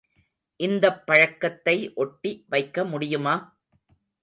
இந்தப்பழத்தை 0.59 1.75
ஒட்டி 1.95 2.45
வைக்க 2.49 2.85
முடியுமா? 2.85 3.35